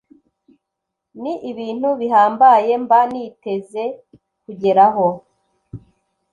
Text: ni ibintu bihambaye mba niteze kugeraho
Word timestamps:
ni 1.21 1.33
ibintu 1.49 1.89
bihambaye 1.99 2.71
mba 2.83 2.99
niteze 3.11 3.83
kugeraho 4.43 5.07